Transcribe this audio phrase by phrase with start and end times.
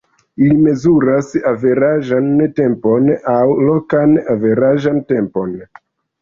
[0.43, 5.55] Ili mezuras averaĝan tempon aŭ "lokan averaĝan tempon".